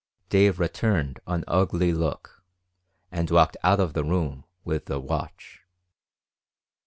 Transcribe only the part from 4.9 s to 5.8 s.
watch.